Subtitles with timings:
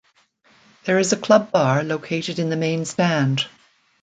[0.85, 3.45] There is a club bar located in the main stand.